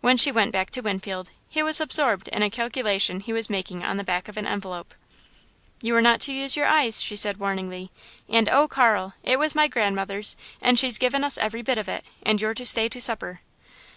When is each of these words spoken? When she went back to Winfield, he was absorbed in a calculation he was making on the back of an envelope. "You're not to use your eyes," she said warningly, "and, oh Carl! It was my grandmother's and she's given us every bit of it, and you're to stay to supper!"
When 0.00 0.16
she 0.16 0.30
went 0.30 0.52
back 0.52 0.70
to 0.70 0.80
Winfield, 0.80 1.30
he 1.48 1.60
was 1.60 1.80
absorbed 1.80 2.28
in 2.28 2.40
a 2.40 2.50
calculation 2.50 3.18
he 3.18 3.32
was 3.32 3.50
making 3.50 3.82
on 3.84 3.96
the 3.96 4.04
back 4.04 4.28
of 4.28 4.36
an 4.36 4.46
envelope. 4.46 4.94
"You're 5.82 6.00
not 6.00 6.20
to 6.20 6.32
use 6.32 6.56
your 6.56 6.66
eyes," 6.66 7.02
she 7.02 7.16
said 7.16 7.38
warningly, 7.38 7.90
"and, 8.28 8.48
oh 8.48 8.68
Carl! 8.68 9.14
It 9.24 9.40
was 9.40 9.56
my 9.56 9.66
grandmother's 9.66 10.36
and 10.60 10.78
she's 10.78 10.98
given 10.98 11.24
us 11.24 11.36
every 11.36 11.62
bit 11.62 11.78
of 11.78 11.88
it, 11.88 12.04
and 12.22 12.40
you're 12.40 12.54
to 12.54 12.64
stay 12.64 12.88
to 12.88 13.00
supper!" 13.00 13.40